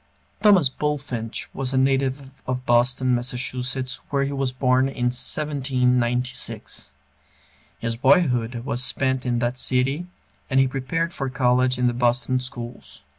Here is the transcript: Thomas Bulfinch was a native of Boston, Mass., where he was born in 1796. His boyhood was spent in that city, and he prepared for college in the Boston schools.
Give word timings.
Thomas 0.41 0.67
Bulfinch 0.67 1.47
was 1.53 1.75
a 1.75 1.77
native 1.77 2.31
of 2.47 2.65
Boston, 2.65 3.13
Mass., 3.13 3.99
where 4.09 4.23
he 4.23 4.31
was 4.31 4.51
born 4.51 4.89
in 4.89 5.11
1796. 5.13 6.89
His 7.77 7.95
boyhood 7.97 8.55
was 8.65 8.83
spent 8.83 9.27
in 9.27 9.37
that 9.37 9.59
city, 9.59 10.07
and 10.49 10.59
he 10.59 10.67
prepared 10.67 11.13
for 11.13 11.29
college 11.29 11.77
in 11.77 11.85
the 11.85 11.93
Boston 11.93 12.39
schools. 12.39 13.03